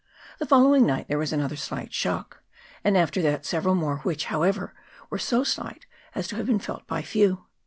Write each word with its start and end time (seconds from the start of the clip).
The 0.39 0.47
following 0.47 0.87
night 0.87 1.07
there 1.09 1.19
was 1.19 1.31
another 1.31 1.55
slight 1.55 1.93
shock, 1.93 2.41
and 2.83 2.97
after 2.97 3.21
that 3.21 3.45
several 3.45 3.75
more, 3.75 3.97
which, 3.97 4.25
however, 4.25 4.73
were 5.11 5.19
so 5.19 5.43
slight 5.43 5.85
as 6.15 6.27
to 6.29 6.37
have 6.37 6.47
been 6.47 6.57
felt 6.57 6.87
by 6.87 7.03
few. 7.03 7.45